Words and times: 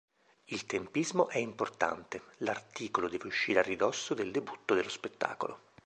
Il 0.45 0.65
tempismo 0.65 1.29
è 1.29 1.37
importante: 1.37 2.23
l'articolo 2.37 3.07
deve 3.07 3.27
uscire 3.27 3.59
a 3.59 3.61
ridosso 3.61 4.15
del 4.15 4.31
debutto 4.31 4.73
dello 4.73 4.89
spettacolo. 4.89 5.59